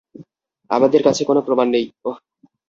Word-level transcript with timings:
আমাদের 0.69 1.01
কাছে 1.03 1.21
কোন 1.25 1.37
প্রমাণ 1.41 1.67
নেই, 1.69 1.85
ওহ! 2.05 2.17